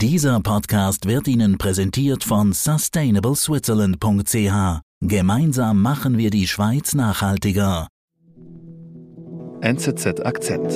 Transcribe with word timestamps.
Dieser 0.00 0.38
Podcast 0.38 1.06
wird 1.06 1.26
Ihnen 1.26 1.58
präsentiert 1.58 2.22
von 2.22 2.52
sustainableswitzerland.ch. 2.52 4.80
Gemeinsam 5.00 5.82
machen 5.82 6.18
wir 6.18 6.30
die 6.30 6.46
Schweiz 6.46 6.94
nachhaltiger. 6.94 7.88
NZZ 9.60 10.24
Akzent. 10.24 10.70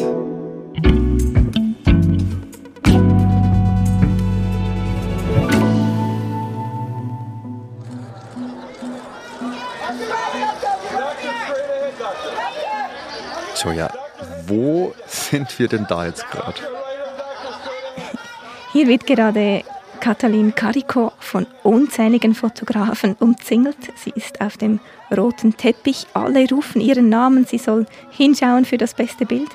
So 13.54 13.70
ja, 13.70 13.88
wo 14.48 14.92
sind 15.06 15.56
wir 15.60 15.68
denn 15.68 15.86
da 15.88 16.06
jetzt 16.06 16.28
gerade? 16.28 16.81
Hier 18.72 18.88
wird 18.88 19.06
gerade 19.06 19.64
Katalin 20.00 20.54
Carico 20.54 21.12
von 21.20 21.46
unzähligen 21.62 22.34
Fotografen 22.34 23.14
umzingelt. 23.20 23.76
Sie 23.96 24.12
ist 24.16 24.40
auf 24.40 24.56
dem 24.56 24.80
roten 25.14 25.56
Teppich. 25.58 26.06
Alle 26.14 26.48
rufen 26.48 26.80
ihren 26.80 27.10
Namen. 27.10 27.44
Sie 27.44 27.58
soll 27.58 27.86
hinschauen 28.10 28.64
für 28.64 28.78
das 28.78 28.94
beste 28.94 29.26
Bild. 29.26 29.50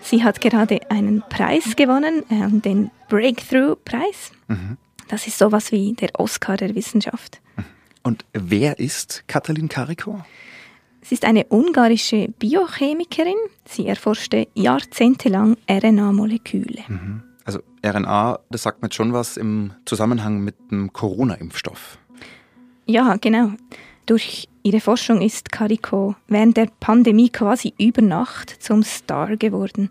Sie 0.00 0.22
hat 0.22 0.40
gerade 0.40 0.80
einen 0.88 1.22
Preis 1.28 1.74
gewonnen, 1.74 2.22
äh, 2.30 2.48
den 2.60 2.92
Breakthrough-Preis. 3.08 4.30
Mhm. 4.46 4.76
Das 5.08 5.26
ist 5.26 5.38
sowas 5.38 5.72
wie 5.72 5.94
der 5.94 6.10
Oscar 6.14 6.56
der 6.56 6.76
Wissenschaft. 6.76 7.40
Und 8.04 8.24
wer 8.32 8.78
ist 8.78 9.24
Katalin 9.26 9.68
Carico? 9.68 10.20
Sie 11.02 11.16
ist 11.16 11.24
eine 11.24 11.46
ungarische 11.48 12.28
Biochemikerin. 12.38 13.34
Sie 13.64 13.88
erforschte 13.88 14.46
jahrzehntelang 14.54 15.56
RNA-Moleküle. 15.68 16.84
Mhm. 16.86 17.22
Also 17.46 17.60
RNA, 17.84 18.40
das 18.50 18.64
sagt 18.64 18.82
mir 18.82 18.88
jetzt 18.88 18.96
schon 18.96 19.12
was 19.12 19.36
im 19.36 19.72
Zusammenhang 19.84 20.40
mit 20.40 20.56
dem 20.70 20.92
Corona-Impfstoff. 20.92 21.98
Ja, 22.86 23.16
genau. 23.16 23.52
Durch 24.04 24.48
ihre 24.62 24.80
Forschung 24.80 25.20
ist 25.20 25.52
Carico 25.52 26.16
während 26.28 26.56
der 26.56 26.68
Pandemie 26.80 27.28
quasi 27.30 27.72
über 27.78 28.02
Nacht 28.02 28.50
zum 28.60 28.82
Star 28.82 29.36
geworden. 29.36 29.90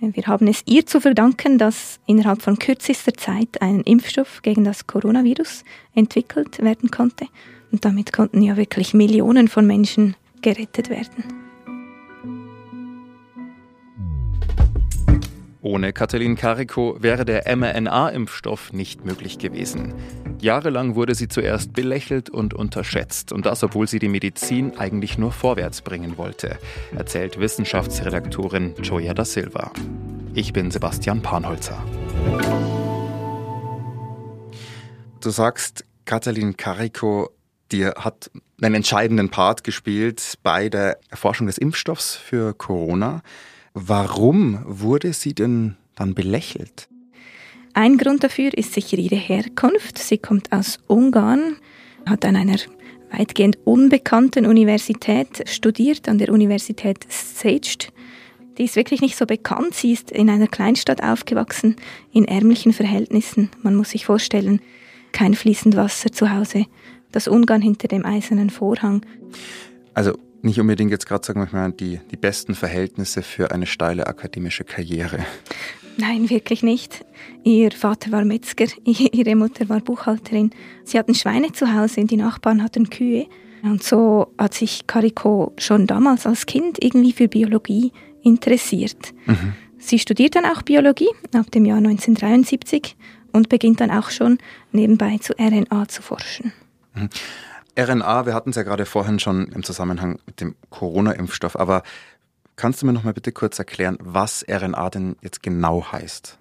Mhm. 0.00 0.14
Wir 0.14 0.26
haben 0.26 0.46
es 0.46 0.62
ihr 0.66 0.86
zu 0.86 1.00
verdanken, 1.00 1.58
dass 1.58 1.98
innerhalb 2.06 2.42
von 2.42 2.58
kürzester 2.58 3.14
Zeit 3.14 3.60
ein 3.60 3.80
Impfstoff 3.80 4.42
gegen 4.42 4.64
das 4.64 4.86
Coronavirus 4.86 5.64
entwickelt 5.94 6.62
werden 6.62 6.90
konnte. 6.90 7.26
Und 7.72 7.84
damit 7.84 8.12
konnten 8.12 8.40
ja 8.40 8.56
wirklich 8.56 8.94
Millionen 8.94 9.48
von 9.48 9.66
Menschen 9.66 10.14
gerettet 10.42 10.90
werden. 10.90 11.43
Ohne 15.64 15.94
Katalin 15.94 16.36
Carico 16.36 16.98
wäre 17.00 17.24
der 17.24 17.46
mRNA-Impfstoff 17.56 18.74
nicht 18.74 19.06
möglich 19.06 19.38
gewesen. 19.38 19.94
Jahrelang 20.38 20.94
wurde 20.94 21.14
sie 21.14 21.26
zuerst 21.26 21.72
belächelt 21.72 22.28
und 22.28 22.52
unterschätzt, 22.52 23.32
und 23.32 23.46
das, 23.46 23.64
obwohl 23.64 23.88
sie 23.88 23.98
die 23.98 24.10
Medizin 24.10 24.76
eigentlich 24.76 25.16
nur 25.16 25.32
vorwärts 25.32 25.80
bringen 25.80 26.18
wollte, 26.18 26.58
erzählt 26.94 27.40
Wissenschaftsredaktorin 27.40 28.74
Joya 28.82 29.14
da 29.14 29.24
Silva. 29.24 29.72
Ich 30.34 30.52
bin 30.52 30.70
Sebastian 30.70 31.22
Panholzer. 31.22 31.82
Du 35.22 35.30
sagst, 35.30 35.86
Katalin 36.04 36.58
Carico, 36.58 37.30
dir 37.72 37.94
hat 37.96 38.30
einen 38.60 38.74
entscheidenden 38.74 39.30
Part 39.30 39.64
gespielt 39.64 40.34
bei 40.42 40.68
der 40.68 40.98
Erforschung 41.08 41.46
des 41.46 41.56
Impfstoffs 41.56 42.16
für 42.16 42.52
Corona. 42.52 43.22
Warum 43.74 44.60
wurde 44.66 45.12
sie 45.12 45.34
denn 45.34 45.74
dann 45.96 46.14
belächelt? 46.14 46.88
Ein 47.72 47.98
Grund 47.98 48.22
dafür 48.22 48.56
ist 48.56 48.72
sicher 48.72 48.98
ihre 48.98 49.16
Herkunft. 49.16 49.98
Sie 49.98 50.16
kommt 50.16 50.52
aus 50.52 50.78
Ungarn, 50.86 51.56
hat 52.06 52.24
an 52.24 52.36
einer 52.36 52.56
weitgehend 53.10 53.58
unbekannten 53.64 54.46
Universität 54.46 55.48
studiert, 55.48 56.08
an 56.08 56.18
der 56.18 56.32
Universität 56.32 57.04
Szeged. 57.10 57.92
Die 58.58 58.62
ist 58.62 58.76
wirklich 58.76 59.00
nicht 59.00 59.16
so 59.16 59.26
bekannt. 59.26 59.74
Sie 59.74 59.92
ist 59.92 60.12
in 60.12 60.30
einer 60.30 60.46
Kleinstadt 60.46 61.02
aufgewachsen, 61.02 61.74
in 62.12 62.26
ärmlichen 62.26 62.72
Verhältnissen. 62.72 63.50
Man 63.62 63.74
muss 63.74 63.90
sich 63.90 64.06
vorstellen, 64.06 64.60
kein 65.10 65.34
fließend 65.34 65.74
Wasser 65.74 66.12
zu 66.12 66.32
Hause, 66.32 66.66
das 67.10 67.26
Ungarn 67.26 67.60
hinter 67.60 67.88
dem 67.88 68.06
eisernen 68.06 68.50
Vorhang. 68.50 69.04
Also 69.94 70.16
nicht 70.44 70.60
unbedingt 70.60 70.90
jetzt 70.90 71.06
gerade, 71.06 71.24
sagen 71.24 71.40
wir 71.40 71.58
mal, 71.58 71.72
die, 71.72 72.00
die 72.10 72.16
besten 72.16 72.54
Verhältnisse 72.54 73.22
für 73.22 73.50
eine 73.50 73.66
steile 73.66 74.06
akademische 74.06 74.64
Karriere. 74.64 75.24
Nein, 75.96 76.28
wirklich 76.28 76.62
nicht. 76.62 77.04
Ihr 77.44 77.70
Vater 77.72 78.10
war 78.12 78.24
Metzger, 78.24 78.66
ihre 78.84 79.36
Mutter 79.36 79.68
war 79.68 79.80
Buchhalterin. 79.80 80.50
Sie 80.84 80.98
hatten 80.98 81.14
Schweine 81.14 81.52
zu 81.52 81.72
Hause 81.72 82.00
und 82.00 82.10
die 82.10 82.16
Nachbarn 82.16 82.62
hatten 82.62 82.90
Kühe. 82.90 83.26
Und 83.62 83.82
so 83.82 84.34
hat 84.36 84.54
sich 84.54 84.86
Carico 84.86 85.54
schon 85.56 85.86
damals 85.86 86.26
als 86.26 86.46
Kind 86.46 86.82
irgendwie 86.84 87.12
für 87.12 87.28
Biologie 87.28 87.92
interessiert. 88.22 89.14
Mhm. 89.26 89.54
Sie 89.78 89.98
studiert 89.98 90.34
dann 90.36 90.44
auch 90.44 90.62
Biologie 90.62 91.08
ab 91.34 91.50
dem 91.50 91.64
Jahr 91.64 91.78
1973 91.78 92.96
und 93.32 93.48
beginnt 93.48 93.80
dann 93.80 93.90
auch 93.90 94.10
schon 94.10 94.38
nebenbei 94.72 95.18
zu 95.18 95.34
RNA 95.38 95.88
zu 95.88 96.02
forschen. 96.02 96.52
Mhm. 96.94 97.08
RNA, 97.78 98.26
wir 98.26 98.34
hatten 98.34 98.50
es 98.50 98.56
ja 98.56 98.62
gerade 98.62 98.86
vorhin 98.86 99.18
schon 99.18 99.48
im 99.48 99.62
Zusammenhang 99.62 100.18
mit 100.26 100.40
dem 100.40 100.54
Corona-Impfstoff, 100.70 101.56
aber 101.56 101.82
kannst 102.56 102.82
du 102.82 102.86
mir 102.86 102.92
noch 102.92 103.04
mal 103.04 103.14
bitte 103.14 103.32
kurz 103.32 103.58
erklären, 103.58 103.98
was 104.00 104.44
RNA 104.48 104.90
denn 104.90 105.16
jetzt 105.22 105.42
genau 105.42 105.84
heißt? 105.90 106.38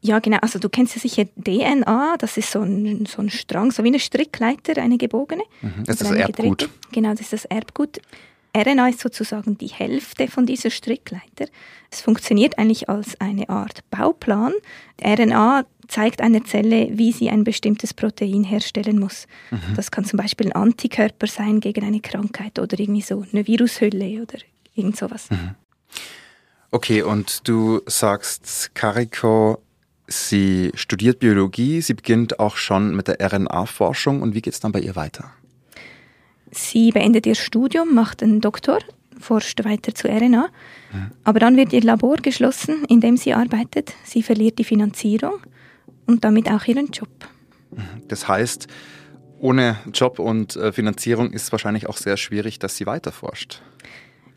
Ja, 0.00 0.18
genau. 0.18 0.36
Also 0.42 0.58
du 0.58 0.68
kennst 0.68 0.94
ja 0.96 1.00
sicher 1.00 1.24
DNA, 1.24 2.16
das 2.18 2.36
ist 2.36 2.50
so 2.50 2.60
ein, 2.60 3.06
so 3.06 3.22
ein 3.22 3.30
Strang, 3.30 3.70
so 3.70 3.82
wie 3.84 3.88
eine 3.88 3.98
Strickleiter, 3.98 4.80
eine 4.80 4.98
gebogene. 4.98 5.42
Mhm. 5.62 5.84
Das 5.86 5.96
ist 5.96 6.02
das 6.02 6.10
Erbgut. 6.10 6.36
Gedrehte. 6.36 6.68
Genau, 6.92 7.10
das 7.12 7.20
ist 7.22 7.32
das 7.32 7.44
Erbgut. 7.46 8.00
RNA 8.56 8.90
ist 8.90 9.00
sozusagen 9.00 9.58
die 9.58 9.68
Hälfte 9.68 10.28
von 10.28 10.46
dieser 10.46 10.70
Strickleiter. 10.70 11.46
Es 11.90 12.00
funktioniert 12.00 12.58
eigentlich 12.58 12.88
als 12.88 13.20
eine 13.20 13.48
Art 13.48 13.88
Bauplan. 13.90 14.52
RNA 15.02 15.64
zeigt 15.88 16.20
einer 16.20 16.44
Zelle, 16.44 16.88
wie 16.92 17.12
sie 17.12 17.30
ein 17.30 17.44
bestimmtes 17.44 17.92
Protein 17.92 18.44
herstellen 18.44 18.98
muss. 19.00 19.26
Mhm. 19.50 19.74
Das 19.74 19.90
kann 19.90 20.04
zum 20.04 20.18
Beispiel 20.18 20.46
ein 20.46 20.52
Antikörper 20.52 21.26
sein 21.26 21.60
gegen 21.60 21.84
eine 21.84 22.00
Krankheit 22.00 22.58
oder 22.58 22.78
irgendwie 22.78 23.02
so 23.02 23.24
eine 23.32 23.46
Virushülle 23.46 24.22
oder 24.22 24.38
irgend 24.74 24.96
sowas. 24.96 25.30
Mhm. 25.30 25.54
Okay, 26.70 27.02
und 27.02 27.46
du 27.46 27.82
sagst, 27.86 28.74
Carico, 28.74 29.62
sie 30.06 30.72
studiert 30.74 31.18
Biologie, 31.20 31.80
sie 31.80 31.94
beginnt 31.94 32.40
auch 32.40 32.56
schon 32.56 32.94
mit 32.94 33.08
der 33.08 33.20
RNA-Forschung 33.20 34.22
und 34.22 34.34
wie 34.34 34.42
geht 34.42 34.54
es 34.54 34.60
dann 34.60 34.72
bei 34.72 34.80
ihr 34.80 34.96
weiter? 34.96 35.32
Sie 36.56 36.90
beendet 36.90 37.26
ihr 37.26 37.34
Studium, 37.34 37.94
macht 37.94 38.22
einen 38.22 38.40
Doktor, 38.40 38.78
forscht 39.18 39.64
weiter 39.64 39.94
zu 39.94 40.08
RNA, 40.08 40.48
mhm. 40.92 41.10
aber 41.24 41.40
dann 41.40 41.56
wird 41.56 41.72
ihr 41.72 41.82
Labor 41.82 42.16
geschlossen, 42.16 42.84
in 42.88 43.00
dem 43.00 43.16
sie 43.16 43.34
arbeitet. 43.34 43.92
Sie 44.04 44.22
verliert 44.22 44.58
die 44.58 44.64
Finanzierung 44.64 45.40
und 46.06 46.24
damit 46.24 46.50
auch 46.50 46.64
ihren 46.66 46.88
Job. 46.88 47.08
Das 48.08 48.28
heißt, 48.28 48.68
ohne 49.38 49.78
Job 49.92 50.18
und 50.18 50.56
äh, 50.56 50.72
Finanzierung 50.72 51.32
ist 51.32 51.44
es 51.44 51.52
wahrscheinlich 51.52 51.88
auch 51.88 51.96
sehr 51.96 52.16
schwierig, 52.16 52.58
dass 52.58 52.76
sie 52.76 52.86
weiter 52.86 53.12
forscht. 53.12 53.62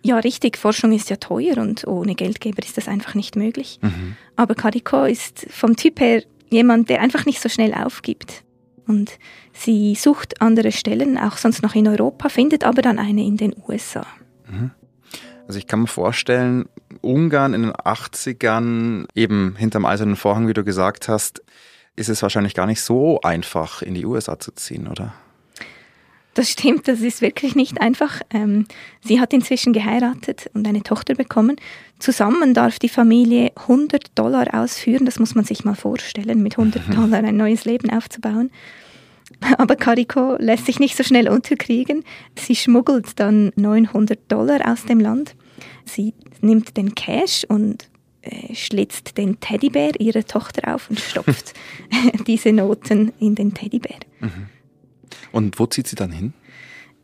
Ja, 0.04 0.18
richtig. 0.20 0.58
Forschung 0.58 0.94
ist 0.94 1.10
ja 1.10 1.18
teuer 1.18 1.58
und 1.58 1.86
ohne 1.86 2.16
Geldgeber 2.16 2.64
ist 2.64 2.78
das 2.78 2.88
einfach 2.88 3.14
nicht 3.14 3.36
möglich. 3.36 3.80
Mhm. 3.82 4.16
Aber 4.36 4.56
Kariko 4.56 5.04
ist 5.04 5.48
vom 5.50 5.76
Typ 5.76 6.00
her 6.00 6.24
jemand, 6.50 6.90
der 6.90 7.02
einfach 7.02 7.26
nicht 7.26 7.42
so 7.42 7.50
schnell 7.50 7.74
aufgibt. 7.74 8.44
Und 8.88 9.20
sie 9.54 9.96
sucht 9.96 10.42
andere 10.42 10.72
Stellen, 10.72 11.18
auch 11.18 11.38
sonst 11.38 11.62
noch 11.62 11.76
in 11.76 11.88
Europa, 11.88 12.30
findet 12.30 12.64
aber 12.64 12.82
dann 12.82 13.00
eine 13.00 13.24
in 13.24 13.38
den 13.38 13.54
USA. 13.68 14.06
Mhm. 14.50 14.72
Also 15.48 15.60
ich 15.60 15.68
kann 15.68 15.82
mir 15.82 15.88
vorstellen, 15.88 16.68
Ungarn 17.02 17.54
in 17.54 17.64
den 17.64 17.72
80ern, 17.72 19.06
eben 19.16 19.56
hinterm 19.58 19.86
eisernen 19.86 20.16
Vorhang, 20.16 20.48
wie 20.48 20.54
du 20.54 20.64
gesagt 20.64 21.08
hast, 21.08 21.42
ist 21.96 22.10
es 22.10 22.22
wahrscheinlich 22.22 22.54
gar 22.54 22.66
nicht 22.66 22.82
so 22.82 23.22
einfach, 23.22 23.82
in 23.82 23.94
die 23.94 24.06
USA 24.06 24.40
zu 24.40 24.52
ziehen, 24.52 24.88
oder? 24.88 25.14
Das 26.38 26.52
stimmt, 26.52 26.88
das 26.88 27.02
ist 27.02 27.22
wirklich 27.22 27.56
nicht 27.56 27.82
einfach. 27.82 28.22
Ähm, 28.30 28.68
sie 29.04 29.20
hat 29.20 29.34
inzwischen 29.34 29.74
geheiratet 29.74 30.52
und 30.54 30.68
eine 30.68 30.84
Tochter 30.84 31.16
bekommen. 31.16 31.56
Zusammen 31.98 32.54
darf 32.54 32.78
die 32.78 32.90
Familie 32.90 33.54
100 33.56 34.12
Dollar 34.14 34.54
ausführen, 34.54 35.08
das 35.08 35.18
muss 35.18 35.34
man 35.34 35.46
sich 35.46 35.66
mal 35.66 35.74
vorstellen, 35.74 36.44
mit 36.44 36.60
100 36.60 36.94
Dollar 36.96 37.24
ein 37.24 37.38
neues 37.38 37.66
Leben 37.66 37.90
aufzubauen. 37.90 38.52
Aber 39.58 39.76
Carico 39.76 40.36
lässt 40.38 40.68
sich 40.68 40.78
nicht 40.80 40.96
so 40.96 41.04
schnell 41.04 41.28
unterkriegen. 41.28 42.04
Sie 42.38 42.56
schmuggelt 42.56 43.20
dann 43.20 43.52
900 43.56 44.20
Dollar 44.32 44.72
aus 44.72 44.86
dem 44.86 45.00
Land. 45.00 45.34
Sie 45.86 46.14
nimmt 46.42 46.78
den 46.78 46.94
Cash 46.94 47.46
und 47.48 47.90
äh, 48.22 48.54
schlitzt 48.54 49.18
den 49.18 49.40
Teddybär 49.40 50.00
ihrer 50.00 50.24
Tochter 50.24 50.76
auf 50.76 50.92
und 50.92 51.00
stopft 51.00 51.56
diese 52.28 52.54
Noten 52.54 53.12
in 53.20 53.34
den 53.34 53.56
Teddybär. 53.56 53.98
Mhm. 54.20 54.50
Und 55.32 55.60
wo 55.60 55.66
zieht 55.66 55.88
sie 55.88 55.96
dann 55.96 56.12
hin? 56.12 56.34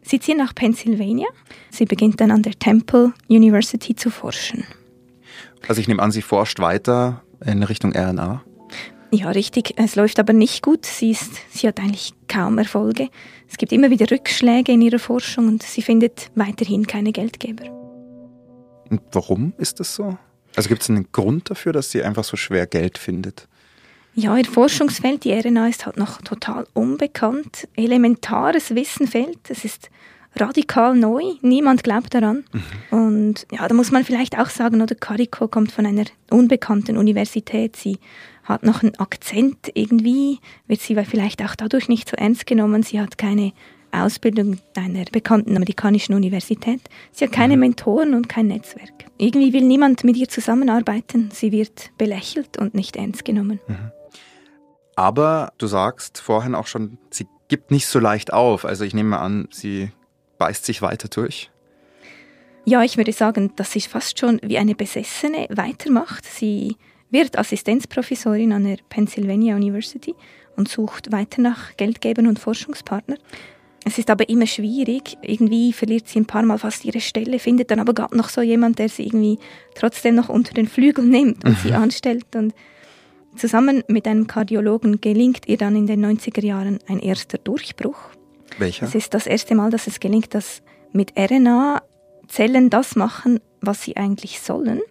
Sie 0.01 0.19
zieht 0.19 0.37
nach 0.37 0.53
Pennsylvania. 0.53 1.27
Sie 1.69 1.85
beginnt 1.85 2.19
dann 2.19 2.31
an 2.31 2.43
der 2.43 2.53
Temple 2.53 3.13
University 3.29 3.95
zu 3.95 4.09
forschen. 4.09 4.65
Also 5.67 5.79
ich 5.79 5.87
nehme 5.87 6.01
an, 6.01 6.11
sie 6.11 6.21
forscht 6.21 6.59
weiter 6.59 7.23
in 7.45 7.63
Richtung 7.63 7.93
RNA? 7.93 8.43
Ja, 9.11 9.29
richtig. 9.29 9.75
Es 9.77 9.95
läuft 9.95 10.19
aber 10.19 10.33
nicht 10.33 10.63
gut. 10.63 10.85
Sie, 10.85 11.11
ist, 11.11 11.31
sie 11.51 11.67
hat 11.67 11.79
eigentlich 11.79 12.13
kaum 12.27 12.57
Erfolge. 12.57 13.09
Es 13.47 13.57
gibt 13.57 13.71
immer 13.71 13.91
wieder 13.91 14.09
Rückschläge 14.09 14.71
in 14.71 14.81
ihrer 14.81 14.99
Forschung 14.99 15.47
und 15.47 15.63
sie 15.63 15.83
findet 15.83 16.31
weiterhin 16.35 16.87
keine 16.87 17.11
Geldgeber. 17.11 17.65
Und 18.89 19.01
warum 19.11 19.53
ist 19.57 19.79
das 19.79 19.95
so? 19.95 20.17
Also 20.55 20.69
gibt 20.69 20.81
es 20.81 20.89
einen 20.89 21.11
Grund 21.11 21.49
dafür, 21.49 21.73
dass 21.73 21.91
sie 21.91 22.03
einfach 22.03 22.23
so 22.23 22.37
schwer 22.37 22.65
Geld 22.65 22.97
findet? 22.97 23.47
Ja, 24.15 24.37
ihr 24.37 24.45
Forschungsfeld, 24.45 25.23
die 25.23 25.33
RNA 25.33 25.69
ist 25.69 25.85
halt 25.85 25.97
noch 25.97 26.21
total 26.21 26.67
unbekannt. 26.73 27.67
Elementares 27.75 28.75
Wissen 28.75 29.07
fehlt. 29.07 29.49
Es 29.49 29.65
ist 29.65 29.89
radikal 30.35 30.95
neu. 30.95 31.21
Niemand 31.41 31.83
glaubt 31.83 32.13
daran. 32.13 32.43
Mhm. 32.51 32.97
Und 32.97 33.47
ja, 33.51 33.67
da 33.67 33.73
muss 33.73 33.91
man 33.91 34.03
vielleicht 34.03 34.37
auch 34.37 34.49
sagen, 34.49 34.81
oder 34.81 34.95
Carico 34.95 35.47
kommt 35.47 35.71
von 35.71 35.85
einer 35.85 36.05
unbekannten 36.29 36.97
Universität. 36.97 37.75
Sie 37.75 37.97
hat 38.43 38.63
noch 38.63 38.83
einen 38.83 38.95
Akzent 38.99 39.71
irgendwie, 39.73 40.39
wird 40.67 40.81
sie 40.81 40.95
vielleicht 41.05 41.43
auch 41.43 41.55
dadurch 41.55 41.89
nicht 41.89 42.09
so 42.09 42.15
ernst 42.15 42.45
genommen. 42.45 42.83
Sie 42.83 42.99
hat 42.99 43.17
keine 43.17 43.53
Ausbildung 43.91 44.57
einer 44.75 45.05
bekannten 45.11 45.55
amerikanischen 45.55 46.13
Universität. 46.13 46.81
Sie 47.11 47.25
hat 47.25 47.31
keine 47.31 47.55
mhm. 47.55 47.61
Mentoren 47.61 48.13
und 48.13 48.27
kein 48.27 48.47
Netzwerk. 48.47 49.05
Irgendwie 49.17 49.53
will 49.53 49.61
niemand 49.61 50.03
mit 50.03 50.17
ihr 50.17 50.27
zusammenarbeiten. 50.27 51.29
Sie 51.31 51.51
wird 51.51 51.91
belächelt 51.97 52.57
und 52.57 52.73
nicht 52.73 52.95
ernst 52.95 53.23
genommen. 53.23 53.59
Mhm. 53.67 53.91
Aber 54.95 55.53
du 55.57 55.67
sagst 55.67 56.19
vorhin 56.19 56.55
auch 56.55 56.67
schon, 56.67 56.97
sie 57.09 57.27
gibt 57.47 57.71
nicht 57.71 57.87
so 57.87 57.99
leicht 57.99 58.33
auf. 58.33 58.65
Also 58.65 58.83
ich 58.83 58.93
nehme 58.93 59.19
an, 59.19 59.47
sie 59.51 59.91
beißt 60.37 60.65
sich 60.65 60.81
weiter 60.81 61.07
durch. 61.07 61.49
Ja, 62.65 62.81
ich 62.83 62.97
würde 62.97 63.11
sagen, 63.11 63.51
dass 63.55 63.71
sie 63.71 63.81
fast 63.81 64.19
schon 64.19 64.39
wie 64.41 64.57
eine 64.57 64.75
Besessene 64.75 65.47
weitermacht. 65.49 66.25
Sie 66.25 66.77
wird 67.09 67.37
Assistenzprofessorin 67.37 68.53
an 68.53 68.63
der 68.63 68.77
Pennsylvania 68.89 69.55
University 69.55 70.15
und 70.55 70.69
sucht 70.69 71.11
weiter 71.11 71.41
nach 71.41 71.75
Geldgebern 71.75 72.27
und 72.27 72.39
Forschungspartnern. 72.39 73.19
Es 73.85 73.97
ist 73.97 74.09
aber 74.09 74.29
immer 74.29 74.47
schwierig. 74.47 75.17
Irgendwie 75.21 75.73
verliert 75.73 76.07
sie 76.07 76.19
ein 76.19 76.25
paar 76.25 76.43
Mal 76.43 76.57
fast 76.57 76.85
ihre 76.85 77.01
Stelle, 77.01 77.37
findet 77.39 77.69
dann 77.69 77.79
aber 77.79 77.93
gerade 77.93 78.15
noch 78.15 78.29
so 78.29 78.41
jemand, 78.41 78.79
der 78.79 78.87
sie 78.87 79.05
irgendwie 79.05 79.39
trotzdem 79.75 80.15
noch 80.15 80.29
unter 80.29 80.53
den 80.53 80.67
Flügel 80.67 81.05
nimmt 81.05 81.43
und 81.43 81.51
mhm. 81.51 81.57
sie 81.61 81.73
anstellt. 81.73 82.35
Und 82.35 82.53
zusammen 83.35 83.83
mit 83.87 84.07
einem 84.07 84.27
Kardiologen 84.27 85.01
gelingt 85.01 85.47
ihr 85.47 85.57
dann 85.57 85.75
in 85.75 85.87
den 85.87 86.05
90er 86.05 86.43
Jahren 86.43 86.79
ein 86.87 86.99
erster 86.99 87.37
Durchbruch. 87.37 87.97
Welcher? 88.57 88.85
Es 88.85 88.95
ist 88.95 89.13
das 89.13 89.27
erste 89.27 89.55
Mal, 89.55 89.71
dass 89.71 89.87
es 89.87 89.99
gelingt, 89.99 90.33
dass 90.33 90.61
mit 90.91 91.13
RNA 91.17 91.81
Zellen 92.27 92.69
das 92.69 92.95
machen, 92.95 93.39
was 93.61 93.81
sie 93.81 93.97
eigentlich 93.97 94.39
sollen. 94.39 94.81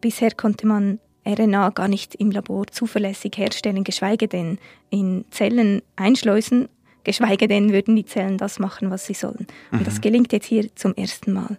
Bisher 0.00 0.30
konnte 0.32 0.66
man 0.66 0.98
RNA 1.26 1.70
gar 1.70 1.88
nicht 1.88 2.14
im 2.16 2.30
Labor 2.30 2.66
zuverlässig 2.66 3.36
herstellen, 3.36 3.84
geschweige 3.84 4.28
denn 4.28 4.58
in 4.90 5.24
Zellen 5.30 5.82
einschleusen, 5.96 6.68
geschweige 7.02 7.48
denn 7.48 7.72
würden 7.72 7.96
die 7.96 8.04
Zellen 8.04 8.38
das 8.38 8.58
machen, 8.58 8.90
was 8.90 9.06
sie 9.06 9.14
sollen. 9.14 9.46
Und 9.72 9.80
mhm. 9.80 9.84
das 9.84 10.00
gelingt 10.00 10.32
jetzt 10.32 10.46
hier 10.46 10.74
zum 10.74 10.94
ersten 10.94 11.32
Mal. 11.32 11.58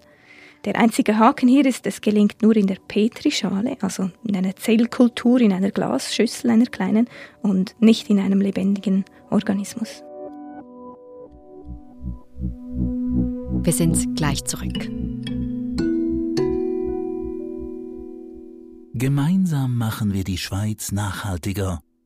Der 0.65 0.77
einzige 0.77 1.19
Haken 1.19 1.47
hier 1.47 1.63
ist, 1.63 1.85
es 1.85 2.01
gelingt 2.01 2.41
nur 2.41 2.55
in 2.55 2.65
der 2.65 2.77
Petrischale, 2.87 3.77
also 3.81 4.09
in 4.23 4.35
einer 4.35 4.55
Zellkultur, 4.55 5.39
in 5.39 5.53
einer 5.53 5.69
Glasschüssel, 5.69 6.49
einer 6.49 6.65
kleinen, 6.65 7.07
und 7.43 7.75
nicht 7.79 8.09
in 8.09 8.19
einem 8.19 8.41
lebendigen 8.41 9.05
Organismus. 9.29 10.03
Wir 13.63 13.73
sind 13.73 14.15
gleich 14.15 14.43
zurück. 14.43 14.89
Gemeinsam 18.93 19.77
machen 19.77 20.13
wir 20.13 20.23
die 20.23 20.37
Schweiz 20.37 20.91
nachhaltiger. 20.91 21.81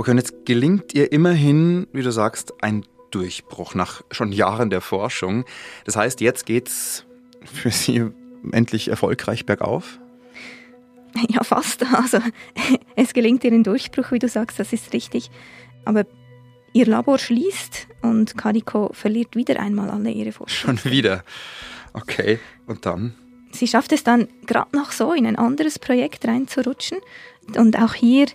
Okay, 0.00 0.12
und 0.12 0.16
jetzt 0.16 0.46
gelingt 0.46 0.94
ihr 0.94 1.12
immerhin, 1.12 1.86
wie 1.92 2.00
du 2.00 2.10
sagst, 2.10 2.54
ein 2.62 2.86
Durchbruch 3.10 3.74
nach 3.74 4.00
schon 4.10 4.32
Jahren 4.32 4.70
der 4.70 4.80
Forschung. 4.80 5.44
Das 5.84 5.94
heißt, 5.94 6.22
jetzt 6.22 6.46
geht's 6.46 7.04
für 7.44 7.70
sie 7.70 8.06
endlich 8.50 8.88
erfolgreich 8.88 9.44
bergauf? 9.44 10.00
Ja, 11.28 11.44
fast. 11.44 11.84
Also 11.92 12.18
es 12.96 13.12
gelingt 13.12 13.44
ihr 13.44 13.52
ein 13.52 13.62
Durchbruch, 13.62 14.10
wie 14.10 14.18
du 14.18 14.26
sagst, 14.26 14.58
das 14.58 14.72
ist 14.72 14.94
richtig. 14.94 15.30
Aber 15.84 16.06
Ihr 16.72 16.86
Labor 16.86 17.18
schließt 17.18 17.86
und 18.00 18.38
Carico 18.38 18.88
verliert 18.94 19.36
wieder 19.36 19.60
einmal 19.60 19.90
alle 19.90 20.12
ihre 20.12 20.32
Forschung. 20.32 20.78
Schon 20.78 20.90
wieder? 20.90 21.24
Okay, 21.92 22.38
und 22.66 22.86
dann? 22.86 23.16
Sie 23.52 23.66
schafft 23.66 23.92
es 23.92 24.02
dann 24.02 24.28
gerade 24.46 24.74
noch 24.74 24.92
so 24.92 25.12
in 25.12 25.26
ein 25.26 25.36
anderes 25.36 25.78
Projekt 25.78 26.26
reinzurutschen. 26.26 27.00
Und 27.54 27.78
auch 27.78 27.92
hier 27.92 28.28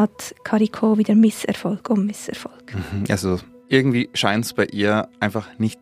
hat 0.00 0.34
Carico 0.44 0.96
wieder 0.96 1.14
Misserfolg 1.14 1.90
um 1.90 2.06
Misserfolg. 2.06 2.74
Mhm, 2.74 3.04
also 3.10 3.38
irgendwie 3.68 4.08
scheint 4.14 4.46
es 4.46 4.54
bei 4.54 4.64
ihr 4.64 5.08
einfach 5.20 5.46
nicht 5.58 5.78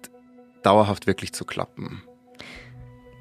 dauerhaft 0.62 1.06
wirklich 1.06 1.32
zu 1.32 1.44
klappen. 1.44 2.03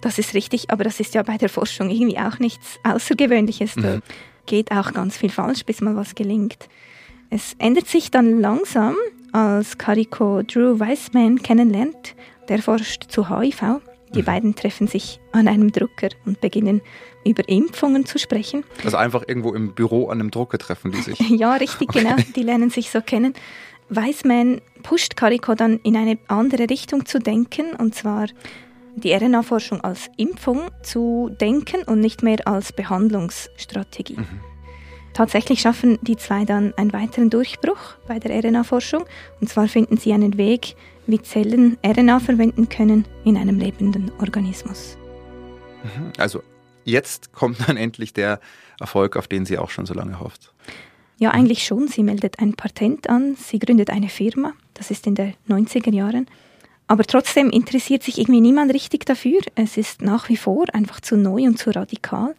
Das 0.02 0.18
ist 0.18 0.34
richtig, 0.34 0.72
aber 0.72 0.84
das 0.84 1.00
ist 1.00 1.14
ja 1.14 1.24
bei 1.24 1.38
der 1.38 1.50
Forschung 1.50 1.90
irgendwie 1.90 2.20
auch 2.20 2.40
nichts 2.40 2.80
Außergewöhnliches. 2.84 3.76
Da 3.76 3.98
mhm. 3.98 4.02
geht 4.46 4.72
auch 4.72 4.92
ganz 4.94 5.18
viel 5.18 5.30
falsch, 5.30 5.66
bis 5.66 5.82
mal 5.82 5.96
was 5.96 6.16
gelingt. 6.16 6.68
Es 7.30 7.56
ändert 7.60 7.88
sich 7.88 8.10
dann 8.10 8.40
langsam, 8.40 8.96
als 9.34 9.78
Kariko 9.78 10.42
Drew 10.42 10.80
Weissman 10.80 11.42
kennenlernt. 11.42 12.16
Der 12.50 12.60
forscht 12.60 13.12
zu 13.12 13.30
HIV. 13.30 13.82
Die 14.16 14.22
mhm. 14.22 14.26
beiden 14.26 14.56
treffen 14.56 14.88
sich 14.88 15.20
an 15.32 15.48
einem 15.48 15.72
Drucker 15.72 16.10
und 16.26 16.42
beginnen 16.42 16.82
über 17.28 17.48
Impfungen 17.48 18.06
zu 18.06 18.18
sprechen. 18.18 18.64
Also 18.84 18.98
einfach 18.98 19.24
irgendwo 19.28 19.54
im 19.54 19.74
Büro 19.74 20.08
an 20.10 20.20
einem 20.20 20.32
Drucker 20.32 20.58
treffen 20.58 20.92
die 20.92 21.02
sich. 21.02 21.20
ja, 21.30 21.54
richtig, 21.54 21.90
okay. 21.90 22.04
genau. 22.04 22.16
Die 22.36 22.44
lernen 22.44 22.70
sich 22.70 22.90
so 22.90 23.02
kennen. 23.02 23.34
Weissman 23.90 24.62
pusht 24.84 25.16
Kariko 25.16 25.56
dann 25.56 25.80
in 25.84 25.96
eine 25.96 26.18
andere 26.28 26.70
Richtung 26.70 27.06
zu 27.06 27.20
denken, 27.20 27.74
und 27.78 27.96
zwar 27.96 28.28
die 28.96 29.14
RNA-Forschung 29.14 29.82
als 29.82 30.10
Impfung 30.18 30.70
zu 30.82 31.30
denken 31.40 31.84
und 31.86 32.00
nicht 32.00 32.24
mehr 32.24 32.48
als 32.48 32.74
Behandlungsstrategie. 32.74 34.18
Mhm. 34.18 34.40
Tatsächlich 35.14 35.62
schaffen 35.62 35.98
die 36.02 36.16
zwei 36.16 36.46
dann 36.46 36.74
einen 36.78 36.94
weiteren 36.94 37.30
Durchbruch 37.30 37.96
bei 38.08 38.20
der 38.20 38.44
RNA-Forschung. 38.44 39.06
Und 39.42 39.50
zwar 39.50 39.68
finden 39.68 39.98
sie 39.98 40.14
einen 40.14 40.38
Weg, 40.38 40.76
wie 41.08 41.22
Zellen 41.22 41.78
RNA 41.84 42.20
verwenden 42.20 42.70
können 42.70 43.06
in 43.24 43.38
einem 43.38 43.58
lebenden 43.58 44.12
Organismus. 44.20 44.98
Mhm. 45.84 46.14
Also 46.18 46.44
jetzt 46.88 47.34
kommt 47.34 47.68
dann 47.68 47.78
endlich 47.86 48.14
der 48.14 48.40
Erfolg, 48.80 49.16
auf 49.16 49.28
den 49.28 49.46
sie 49.46 49.58
auch 49.58 49.70
schon 49.70 49.86
so 49.86 49.94
lange 49.94 50.20
hofft. 50.20 50.54
Ja, 51.20 51.32
eigentlich 51.32 51.66
schon. 51.66 51.88
Sie 51.88 52.04
meldet 52.04 52.40
ein 52.40 52.54
Patent 52.54 53.10
an, 53.10 53.36
sie 53.36 53.60
gründet 53.60 53.90
eine 53.90 54.10
Firma, 54.10 54.54
das 54.76 54.92
ist 54.92 55.08
in 55.08 55.16
den 55.16 55.34
90er 55.50 55.94
Jahren. 55.94 56.28
Aber 56.88 57.04
trotzdem 57.04 57.50
interessiert 57.50 58.04
sich 58.04 58.18
irgendwie 58.18 58.40
niemand 58.40 58.74
richtig 58.74 59.06
dafür. 59.06 59.42
Es 59.56 59.78
ist 59.78 60.02
nach 60.02 60.30
wie 60.30 60.38
vor 60.38 60.66
einfach 60.74 61.02
zu 61.02 61.18
neu 61.18 61.44
und 61.44 61.58
zu 61.58 61.72
radikal. 61.72 62.34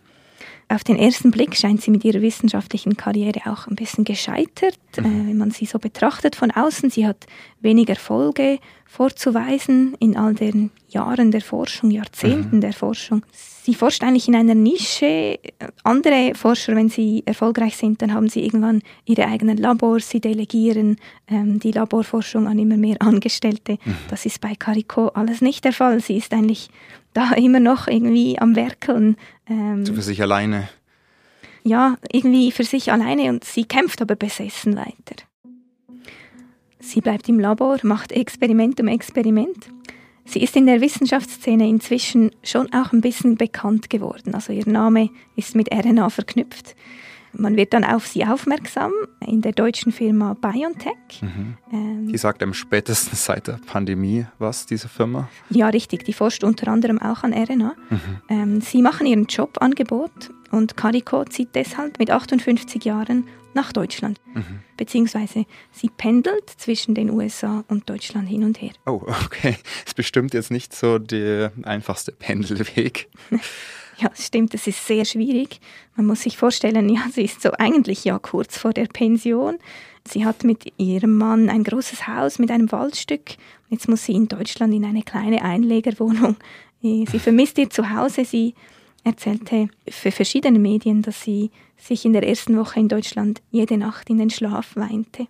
Auf 0.70 0.84
den 0.84 0.96
ersten 0.96 1.30
Blick 1.30 1.56
scheint 1.56 1.80
sie 1.80 1.90
mit 1.90 2.04
ihrer 2.04 2.20
wissenschaftlichen 2.20 2.96
Karriere 2.96 3.40
auch 3.50 3.66
ein 3.66 3.74
bisschen 3.74 4.04
gescheitert, 4.04 4.78
mhm. 4.98 5.04
äh, 5.04 5.28
wenn 5.28 5.38
man 5.38 5.50
sie 5.50 5.64
so 5.64 5.78
betrachtet 5.78 6.36
von 6.36 6.50
außen. 6.50 6.90
Sie 6.90 7.06
hat 7.06 7.26
wenig 7.60 7.88
Erfolge 7.88 8.58
vorzuweisen 8.84 9.94
in 9.98 10.16
all 10.16 10.34
den 10.34 10.70
Jahren 10.88 11.30
der 11.30 11.40
Forschung, 11.40 11.90
Jahrzehnten 11.90 12.56
mhm. 12.56 12.60
der 12.60 12.72
Forschung. 12.74 13.22
Sie 13.32 13.74
forscht 13.74 14.02
eigentlich 14.02 14.28
in 14.28 14.34
einer 14.34 14.54
Nische. 14.54 15.38
Andere 15.84 16.32
Forscher, 16.34 16.74
wenn 16.74 16.88
sie 16.88 17.22
erfolgreich 17.26 17.76
sind, 17.76 18.00
dann 18.00 18.12
haben 18.12 18.28
sie 18.28 18.44
irgendwann 18.44 18.82
ihre 19.04 19.26
eigenen 19.26 19.56
Labors, 19.56 20.08
sie 20.08 20.20
delegieren 20.20 20.96
ähm, 21.28 21.60
die 21.60 21.72
Laborforschung 21.72 22.46
an 22.46 22.58
immer 22.58 22.76
mehr 22.76 22.96
Angestellte. 23.00 23.78
Mhm. 23.84 23.96
Das 24.08 24.26
ist 24.26 24.40
bei 24.40 24.54
Carico 24.54 25.08
alles 25.08 25.40
nicht 25.40 25.64
der 25.64 25.72
Fall. 25.72 26.00
Sie 26.00 26.16
ist 26.16 26.32
eigentlich 26.32 26.70
da 27.18 27.32
immer 27.36 27.60
noch 27.60 27.88
irgendwie 27.88 28.38
am 28.38 28.56
Werkeln. 28.56 29.16
Ähm, 29.48 29.84
so 29.84 29.94
für 29.94 30.02
sich 30.02 30.22
alleine. 30.22 30.68
Ja, 31.64 31.96
irgendwie 32.12 32.52
für 32.52 32.64
sich 32.64 32.92
alleine 32.92 33.28
und 33.28 33.44
sie 33.44 33.64
kämpft 33.64 34.00
aber 34.00 34.14
besessen 34.14 34.76
weiter. 34.76 35.16
Sie 36.78 37.00
bleibt 37.00 37.28
im 37.28 37.40
Labor, 37.40 37.78
macht 37.82 38.12
Experiment 38.12 38.80
um 38.80 38.88
Experiment. 38.88 39.68
Sie 40.24 40.42
ist 40.42 40.56
in 40.56 40.66
der 40.66 40.80
Wissenschaftsszene 40.80 41.68
inzwischen 41.68 42.30
schon 42.42 42.72
auch 42.72 42.92
ein 42.92 43.00
bisschen 43.00 43.36
bekannt 43.36 43.90
geworden. 43.90 44.34
Also 44.34 44.52
ihr 44.52 44.68
Name 44.68 45.10
ist 45.36 45.54
mit 45.54 45.72
RNA 45.72 46.10
verknüpft. 46.10 46.76
Man 47.32 47.56
wird 47.56 47.72
dann 47.72 47.84
auf 47.84 48.06
sie 48.06 48.24
aufmerksam 48.24 48.92
in 49.26 49.40
der 49.42 49.52
deutschen 49.52 49.92
Firma 49.92 50.34
BioNTech. 50.34 51.22
Mhm. 51.22 51.56
Ähm, 51.72 52.08
die 52.08 52.18
sagt 52.18 52.42
am 52.42 52.54
spätestens 52.54 53.24
seit 53.24 53.46
der 53.46 53.60
Pandemie 53.66 54.26
was, 54.38 54.66
diese 54.66 54.88
Firma? 54.88 55.28
Ja, 55.50 55.68
richtig. 55.68 56.04
Die 56.04 56.12
forscht 56.12 56.44
unter 56.44 56.68
anderem 56.68 57.00
auch 57.00 57.22
an 57.22 57.32
RNA. 57.32 57.74
Mhm. 57.90 58.00
Ähm, 58.28 58.60
sie 58.60 58.82
machen 58.82 59.06
ihren 59.06 59.26
Jobangebot 59.26 60.30
und 60.50 60.76
Calico 60.76 61.24
zieht 61.24 61.54
deshalb 61.54 61.98
mit 61.98 62.10
58 62.10 62.84
Jahren 62.84 63.24
nach 63.54 63.72
Deutschland. 63.72 64.20
Mhm. 64.34 64.60
Beziehungsweise 64.76 65.44
sie 65.72 65.88
pendelt 65.88 66.48
zwischen 66.56 66.94
den 66.94 67.10
USA 67.10 67.64
und 67.68 67.88
Deutschland 67.90 68.28
hin 68.28 68.44
und 68.44 68.60
her. 68.60 68.70
Oh, 68.86 69.02
okay. 69.24 69.56
Ist 69.84 69.96
bestimmt 69.96 70.34
jetzt 70.34 70.50
nicht 70.50 70.74
so 70.74 70.98
der 70.98 71.52
einfachste 71.62 72.12
Pendelweg. 72.12 73.08
Ja, 73.98 74.10
stimmt, 74.14 74.54
das 74.54 74.66
ist 74.68 74.86
sehr 74.86 75.04
schwierig. 75.04 75.60
Man 75.96 76.06
muss 76.06 76.22
sich 76.22 76.36
vorstellen, 76.36 76.88
ja, 76.88 77.02
sie 77.12 77.24
ist 77.24 77.42
so 77.42 77.50
eigentlich 77.52 78.04
ja 78.04 78.18
kurz 78.20 78.56
vor 78.56 78.72
der 78.72 78.86
Pension. 78.86 79.58
Sie 80.06 80.24
hat 80.24 80.44
mit 80.44 80.72
ihrem 80.78 81.16
Mann 81.16 81.48
ein 81.48 81.64
großes 81.64 82.06
Haus 82.06 82.38
mit 82.38 82.50
einem 82.50 82.70
Waldstück. 82.70 83.36
Jetzt 83.68 83.88
muss 83.88 84.04
sie 84.04 84.12
in 84.12 84.28
Deutschland 84.28 84.72
in 84.72 84.84
eine 84.84 85.02
kleine 85.02 85.42
Einlegerwohnung. 85.42 86.36
Sie 86.80 87.06
vermisst 87.06 87.58
ihr 87.58 87.70
Zuhause. 87.70 88.24
Sie 88.24 88.54
erzählte 89.02 89.68
für 89.88 90.12
verschiedene 90.12 90.60
Medien, 90.60 91.02
dass 91.02 91.22
sie 91.22 91.50
sich 91.76 92.04
in 92.04 92.12
der 92.12 92.26
ersten 92.26 92.56
Woche 92.56 92.78
in 92.78 92.88
Deutschland 92.88 93.42
jede 93.50 93.76
Nacht 93.76 94.08
in 94.10 94.18
den 94.18 94.30
Schlaf 94.30 94.76
weinte. 94.76 95.26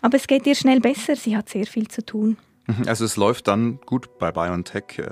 Aber 0.00 0.16
es 0.16 0.26
geht 0.26 0.46
ihr 0.46 0.54
schnell 0.54 0.80
besser. 0.80 1.14
Sie 1.14 1.36
hat 1.36 1.50
sehr 1.50 1.66
viel 1.66 1.88
zu 1.88 2.04
tun. 2.04 2.38
Mhm, 2.66 2.88
also 2.88 3.04
es 3.04 3.16
läuft 3.16 3.48
dann 3.48 3.78
gut 3.86 4.18
bei 4.18 4.32
BioNTech. 4.32 5.02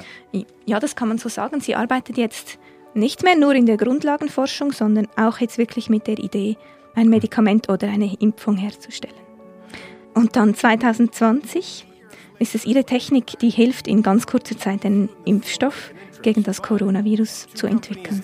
Ja, 0.67 0.81
das 0.81 0.97
kann 0.97 1.09
man 1.09 1.19
so 1.19 1.29
sagen. 1.29 1.61
Sie 1.61 1.75
arbeitet 1.75 2.17
jetzt 2.17 2.59
nicht 2.95 3.23
mehr 3.23 3.37
nur 3.37 3.55
in 3.55 3.67
der 3.67 3.77
Grundlagenforschung, 3.77 4.73
sondern 4.73 5.09
auch 5.17 5.39
jetzt 5.39 5.59
wirklich 5.59 5.91
mit 5.91 6.07
der 6.07 6.19
Idee, 6.19 6.57
ein 6.95 7.09
Medikament 7.09 7.69
oder 7.69 7.89
eine 7.89 8.15
Impfung 8.21 8.57
herzustellen. 8.57 9.15
Und 10.15 10.37
dann 10.37 10.55
2020 10.55 11.87
ist 12.39 12.55
es 12.55 12.65
ihre 12.65 12.85
Technik, 12.85 13.39
die 13.41 13.51
hilft, 13.51 13.89
in 13.89 14.03
ganz 14.03 14.27
kurzer 14.27 14.57
Zeit 14.57 14.85
einen 14.85 15.09
Impfstoff 15.25 15.93
gegen 16.23 16.43
das 16.43 16.63
Coronavirus 16.63 17.49
zu 17.55 17.67
entwickeln. 17.67 18.23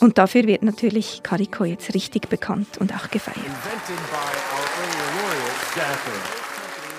Und 0.00 0.16
dafür 0.18 0.46
wird 0.46 0.62
natürlich 0.62 1.22
Carico 1.22 1.64
jetzt 1.64 1.94
richtig 1.94 2.28
bekannt 2.28 2.78
und 2.78 2.94
auch 2.94 3.10
gefeiert. 3.10 3.44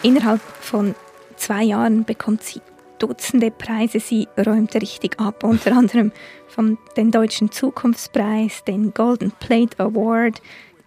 Innerhalb 0.04 0.42
von 0.62 0.96
zwei 1.36 1.64
Jahren 1.64 2.06
bekommt 2.06 2.44
sie 2.44 2.62
Dutzende 3.00 3.52
Preise. 3.52 4.00
Sie 4.00 4.28
räumt 4.38 4.76
richtig 4.76 5.20
ab, 5.20 5.44
unter 5.44 5.72
anderem 5.78 6.12
vom 6.48 6.78
den 6.96 7.12
Deutschen 7.12 7.52
Zukunftspreis, 7.52 8.64
den 8.64 8.94
Golden 8.94 9.32
Plate 9.32 9.80
Award, 9.80 10.42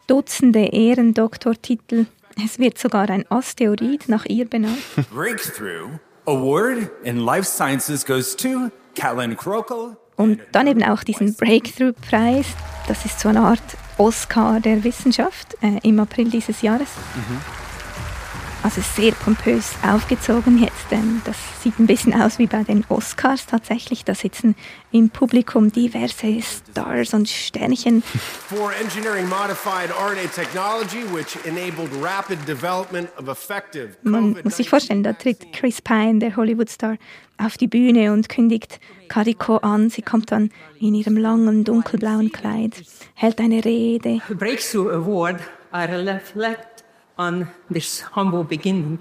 Dutzende 0.07 0.67
Ehrendoktortitel. 0.73 2.07
Es 2.43 2.59
wird 2.59 2.79
sogar 2.79 3.11
ein 3.11 3.25
Asteroid 3.31 4.09
nach 4.09 4.25
ihr 4.25 4.49
benannt. 4.49 4.79
Breakthrough 5.15 5.99
Award 6.25 6.91
in 7.03 7.19
Life 7.19 7.45
Sciences 7.45 8.07
goes 8.07 8.37
to 8.37 8.71
Callan 8.95 9.37
Krokel. 9.37 9.97
Und 10.17 10.41
dann 10.53 10.67
eben 10.67 10.83
auch 10.83 11.05
diesen 11.05 11.35
Breakthrough-Preis. 11.35 12.47
Das 12.87 13.05
ist 13.05 13.21
so 13.21 13.29
eine 13.29 13.41
Art 13.41 13.63
Oscar 13.99 14.61
der 14.61 14.83
Wissenschaft 14.85 15.57
äh, 15.61 15.79
im 15.83 16.01
April 16.01 16.31
dieses 16.31 16.63
Jahres. 16.63 16.89
Mhm 17.15 17.58
also 18.69 18.83
sehr 18.83 19.13
pompös 19.13 19.73
aufgezogen 19.83 20.59
jetzt. 20.59 20.93
Ähm, 20.93 21.23
das 21.25 21.37
sieht 21.63 21.79
ein 21.79 21.87
bisschen 21.87 22.13
aus 22.13 22.39
wie 22.39 22.47
bei 22.47 22.65
den 22.65 22.85
Oscars 22.91 23.47
tatsächlich. 23.47 24.05
Da 24.05 24.15
sitzen 24.15 24.55
im 24.93 25.09
Publikum 25.09 25.73
diverse 25.73 26.43
Stars 26.43 27.15
und 27.15 27.31
Sternchen. 27.31 28.03
For 28.49 28.71
engineering 28.79 29.27
modified 29.27 29.91
RNA 29.91 30.29
technology 30.35 31.03
which 31.15 31.39
enabled 31.47 31.89
rapid 32.03 32.47
development 32.47 33.09
of 33.19 33.29
effective 33.29 33.97
Man 34.03 34.37
muss 34.45 34.59
sich 34.59 34.69
vorstellen, 34.69 35.03
da 35.03 35.15
tritt 35.15 35.51
Chris 35.55 35.81
Pine, 35.81 36.19
der 36.19 36.37
Hollywood-Star, 36.37 36.99
auf 37.39 37.57
die 37.57 37.69
Bühne 37.69 38.13
und 38.13 38.29
kündigt 38.29 38.81
Kariko 39.09 39.57
an. 39.57 39.89
Sie 39.89 40.03
kommt 40.03 40.31
dann 40.31 40.51
in 40.79 40.95
ihrem 40.95 41.17
langen 41.17 41.65
dunkelblauen 41.65 42.33
Kleid, 42.33 42.83
hält 43.15 43.41
eine 43.41 43.65
Rede. 43.65 44.21
Breakthrough 44.29 44.91
Award 44.91 45.41
I 45.73 45.85
reflect 45.85 46.68
on 47.19 47.49
this 47.73 48.05
humble 48.15 48.45
beginning. 48.45 49.01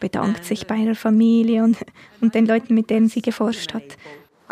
Bedankt 0.00 0.44
sich 0.44 0.66
bei 0.66 0.76
ihrer 0.76 0.94
Familie 0.94 1.64
und, 1.64 1.78
und 2.20 2.34
den 2.34 2.46
Leuten, 2.46 2.74
mit 2.74 2.90
denen 2.90 3.08
sie 3.08 3.22
geforscht 3.22 3.72
hat. 3.72 3.96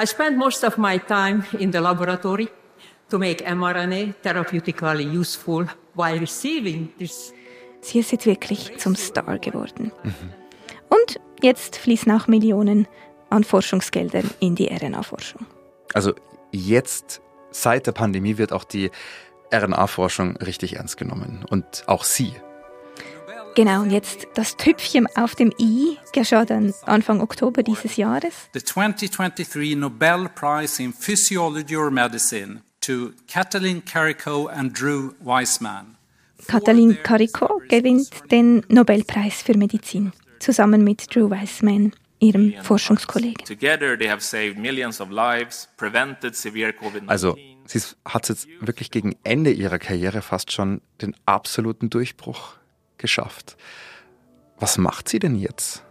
I 0.01 0.07
spent 0.07 0.39
most 0.39 0.65
of 0.65 0.79
my 0.79 0.99
time 0.99 1.45
in 1.59 1.73
the 1.73 1.79
laboratory 1.79 2.49
to 3.11 3.19
make 3.19 3.45
mRNA 3.45 4.15
therapeutically 4.23 5.05
useful 5.07 5.67
while 5.95 6.19
receiving 6.21 6.89
this. 6.99 7.33
Sie 7.81 7.99
ist 7.99 8.13
jetzt 8.13 8.27
wirklich 8.27 8.77
zum 8.79 8.97
Star 8.97 9.39
geworden. 9.39 9.93
Mhm. 10.03 10.15
Und 10.89 11.21
jetzt 11.43 11.77
fließen 11.77 12.11
auch 12.13 12.27
Millionen 12.27 12.89
an 13.31 13.45
Forschungsgeldern 13.45 14.31
in 14.41 14.55
die 14.55 14.69
RNA-Forschung. 14.69 15.45
Also 15.93 16.15
jetzt, 16.51 17.21
seit 17.51 17.87
der 17.87 17.93
Pandemie, 17.93 18.39
wird 18.39 18.53
auch 18.53 18.65
die 18.65 18.91
RNA-Forschung 19.53 20.37
richtig 20.39 20.77
ernst 20.77 20.97
genommen. 20.97 21.45
Und 21.49 21.85
auch 21.87 22.05
Sie 22.05 22.33
Genau, 23.55 23.83
und 23.83 23.91
jetzt 23.91 24.27
das 24.35 24.57
Tüpfchen 24.57 25.07
auf 25.15 25.37
dem 25.37 25.53
i 25.59 25.97
geschah 26.13 26.45
dann 26.45 26.75
Anfang 26.87 27.21
Oktober 27.21 27.63
dieses 27.63 27.97
Jahres. 27.97 28.51
The 28.53 28.61
2023 28.61 29.77
Nobel 29.77 30.29
Prize 30.29 30.83
in 30.83 30.93
Physiology 30.93 31.77
or 31.77 31.93
Medicine 31.93 32.63
to 32.81 33.13
Katalin 33.29 33.85
Kariko 33.85 34.49
and 34.49 34.79
Drew 34.79 35.13
Weissman. 35.21 35.97
Katalin 36.49 36.99
Kariko 37.05 37.63
gewinnt 37.69 38.11
den 38.33 38.65
Nobelpreis 38.69 39.43
für 39.43 39.57
Medizin 39.57 40.13
zusammen 40.41 40.83
mit 40.83 41.15
Drew 41.15 41.31
Weissman 41.31 41.93
ihrem 42.19 42.55
Forschungskollegen. 42.61 43.45
Also, 47.07 47.37
sie 47.67 47.81
hat 48.05 48.29
jetzt 48.29 48.49
wirklich 48.61 48.91
gegen 48.91 49.17
Ende 49.23 49.53
ihrer 49.53 49.79
Karriere 49.79 50.23
fast 50.23 50.51
schon 50.51 50.81
den 51.01 51.15
absoluten 51.25 51.89
Durchbruch 51.89 52.57
geschafft. 52.99 53.57
Was 54.59 54.79
macht 54.79 55.09
sie 55.09 55.19
denn 55.19 55.37
jetzt? 55.37 55.83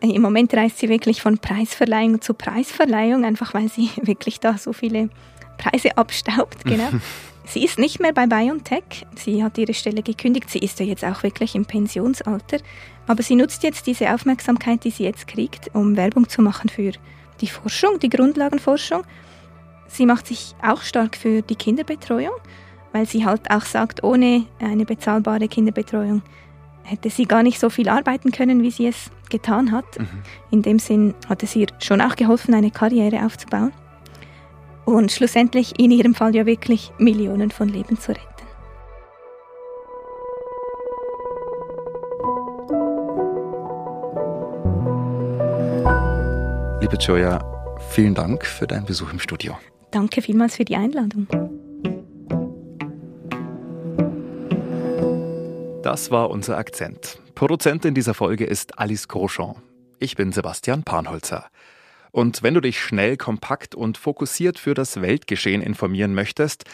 Im 0.00 0.22
Moment 0.22 0.54
reist 0.54 0.78
sie 0.78 0.88
wirklich 0.88 1.22
von 1.22 1.38
Preisverleihung 1.38 2.20
zu 2.20 2.34
Preisverleihung, 2.34 3.24
einfach 3.24 3.54
weil 3.54 3.68
sie 3.68 3.90
wirklich 4.02 4.40
da 4.40 4.56
so 4.56 4.72
viele 4.72 5.10
Preise 5.56 5.96
abstaubt. 5.96 6.64
Genau. 6.64 6.90
sie 7.44 7.64
ist 7.64 7.78
nicht 7.78 8.00
mehr 8.00 8.12
bei 8.12 8.26
BioNTech. 8.26 9.06
Sie 9.16 9.42
hat 9.42 9.58
ihre 9.58 9.74
Stelle 9.74 10.02
gekündigt. 10.02 10.50
Sie 10.50 10.60
ist 10.60 10.78
ja 10.78 10.86
jetzt 10.86 11.04
auch 11.04 11.22
wirklich 11.22 11.54
im 11.54 11.64
Pensionsalter. 11.64 12.58
Aber 13.06 13.22
sie 13.22 13.34
nutzt 13.34 13.64
jetzt 13.64 13.86
diese 13.86 14.12
Aufmerksamkeit, 14.14 14.84
die 14.84 14.90
sie 14.90 15.04
jetzt 15.04 15.26
kriegt, 15.26 15.74
um 15.74 15.96
Werbung 15.96 16.28
zu 16.28 16.42
machen 16.42 16.68
für 16.68 16.92
die 17.40 17.48
Forschung, 17.48 17.98
die 17.98 18.10
Grundlagenforschung. 18.10 19.02
Sie 19.88 20.06
macht 20.06 20.26
sich 20.26 20.54
auch 20.62 20.82
stark 20.82 21.16
für 21.16 21.42
die 21.42 21.56
Kinderbetreuung 21.56 22.34
weil 22.92 23.06
sie 23.06 23.24
halt 23.24 23.50
auch 23.50 23.64
sagt, 23.64 24.02
ohne 24.02 24.46
eine 24.60 24.84
bezahlbare 24.84 25.48
Kinderbetreuung 25.48 26.22
hätte 26.82 27.10
sie 27.10 27.26
gar 27.26 27.42
nicht 27.42 27.60
so 27.60 27.70
viel 27.70 27.88
arbeiten 27.88 28.32
können, 28.32 28.62
wie 28.62 28.70
sie 28.70 28.86
es 28.86 29.10
getan 29.28 29.72
hat. 29.72 29.98
Mhm. 29.98 30.06
In 30.50 30.62
dem 30.62 30.78
Sinn 30.78 31.14
hat 31.28 31.42
es 31.42 31.54
ihr 31.54 31.66
schon 31.80 32.00
auch 32.00 32.16
geholfen, 32.16 32.54
eine 32.54 32.70
Karriere 32.70 33.24
aufzubauen 33.24 33.72
und 34.84 35.12
schlussendlich 35.12 35.78
in 35.78 35.90
ihrem 35.90 36.14
Fall 36.14 36.34
ja 36.34 36.46
wirklich 36.46 36.92
Millionen 36.98 37.50
von 37.50 37.68
Leben 37.68 37.98
zu 37.98 38.12
retten. 38.12 38.24
Liebe 46.80 46.96
Joya, 46.96 47.38
vielen 47.90 48.14
Dank 48.14 48.46
für 48.46 48.66
deinen 48.66 48.86
Besuch 48.86 49.12
im 49.12 49.18
Studio. 49.18 49.58
Danke 49.90 50.22
vielmals 50.22 50.56
für 50.56 50.64
die 50.64 50.76
Einladung. 50.76 51.26
Das 55.88 56.10
war 56.10 56.28
unser 56.28 56.58
Akzent. 56.58 57.18
Produzentin 57.34 57.94
dieser 57.94 58.12
Folge 58.12 58.44
ist 58.44 58.78
Alice 58.78 59.08
Grosjean. 59.08 59.54
Ich 59.98 60.16
bin 60.16 60.32
Sebastian 60.32 60.82
Panholzer. 60.82 61.46
Und 62.10 62.42
wenn 62.42 62.52
du 62.52 62.60
dich 62.60 62.78
schnell, 62.78 63.16
kompakt 63.16 63.74
und 63.74 63.96
fokussiert 63.96 64.58
für 64.58 64.74
das 64.74 65.00
Weltgeschehen 65.00 65.62
informieren 65.62 66.12
möchtest, 66.12 66.64